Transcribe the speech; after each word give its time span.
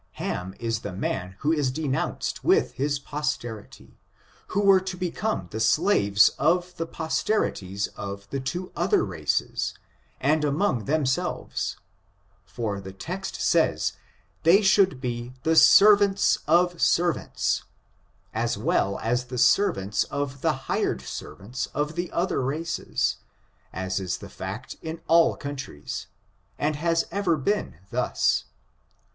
Ham 0.13 0.55
is 0.59 0.79
the 0.79 0.91
man 0.91 1.35
who 1.41 1.53
is 1.53 1.69
denounced 1.69 2.43
with 2.43 2.71
his 2.71 2.97
posterity, 2.97 3.99
who 4.47 4.61
were 4.61 4.79
to 4.79 4.97
become 4.97 5.47
the 5.51 5.59
slaves 5.59 6.29
of 6.39 6.75
the 6.77 6.87
posterities 6.87 7.85
of 7.95 8.27
the 8.31 8.39
two 8.39 8.71
other 8.75 9.05
races, 9.05 9.75
and 10.19 10.43
among 10.43 10.85
themselves; 10.85 11.77
for 12.47 12.81
the 12.81 12.91
text 12.91 13.35
says, 13.39 13.93
they 14.41 14.63
should 14.63 14.99
be 14.99 15.33
the 15.43 15.55
"servants 15.55 16.39
of 16.47 16.81
servants," 16.81 17.61
as 18.33 18.57
well 18.57 18.97
as 19.03 19.25
the 19.25 19.37
servants 19.37 20.03
of 20.05 20.41
the 20.41 20.53
hired 20.65 21.03
servants 21.03 21.67
of 21.75 21.93
the 21.93 22.11
other 22.11 22.41
races, 22.41 23.17
as 23.71 23.99
is 23.99 24.17
the 24.17 24.29
fact 24.29 24.77
in 24.81 24.99
all 25.07 25.35
countries, 25.37 26.07
and 26.57 26.75
has 26.75 27.05
ever 27.11 27.37
been 27.37 27.77
thus. 27.91 28.45